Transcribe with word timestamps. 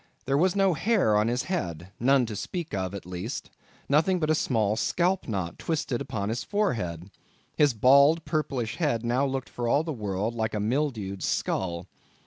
There 0.25 0.35
was 0.35 0.55
no 0.55 0.73
hair 0.73 1.15
on 1.15 1.27
his 1.27 1.43
head—none 1.43 2.25
to 2.25 2.35
speak 2.35 2.73
of 2.73 2.95
at 2.95 3.05
least—nothing 3.05 4.19
but 4.19 4.31
a 4.31 4.33
small 4.33 4.75
scalp 4.75 5.27
knot 5.27 5.59
twisted 5.59 6.01
up 6.01 6.15
on 6.15 6.29
his 6.29 6.43
forehead. 6.43 7.11
His 7.55 7.75
bald 7.75 8.25
purplish 8.25 8.77
head 8.77 9.05
now 9.05 9.27
looked 9.27 9.47
for 9.47 9.67
all 9.67 9.83
the 9.83 9.93
world 9.93 10.33
like 10.33 10.55
a 10.55 10.59
mildewed 10.59 11.21
skull. 11.21 11.85